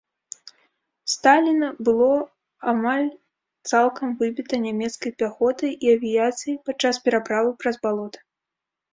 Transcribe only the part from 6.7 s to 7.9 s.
падчас пераправы праз